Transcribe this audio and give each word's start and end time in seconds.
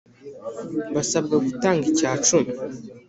basabwa 0.95 1.35
gutanga 1.45 1.83
icya 1.91 2.11
cumi 2.25 2.51